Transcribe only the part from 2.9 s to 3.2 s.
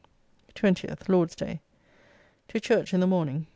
in the